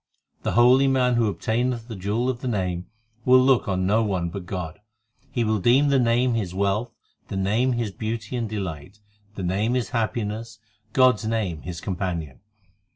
The 0.41 0.53
holy 0.53 0.87
man 0.87 1.13
who 1.13 1.27
obtaineth 1.27 1.87
the 1.87 1.95
jewel 1.95 2.27
of 2.27 2.41
the 2.41 2.47
Name, 2.47 2.87
Will 3.23 3.39
look 3.39 3.67
on 3.67 3.85
no 3.85 4.01
one 4.01 4.29
but 4.29 4.47
God; 4.47 4.79
He 5.29 5.43
will 5.43 5.59
deem 5.59 5.89
the 5.89 5.99
Name 5.99 6.33
his 6.33 6.55
wealth, 6.55 6.89
the 7.27 7.37
Name 7.37 7.73
his 7.73 7.91
beauty 7.91 8.35
and 8.35 8.49
delight, 8.49 8.99
The 9.35 9.43
Name 9.43 9.75
his 9.75 9.89
happiness, 9.91 10.57
God 10.93 11.17
s 11.19 11.25
name 11.25 11.61
his 11.61 11.79
companion. 11.81 12.39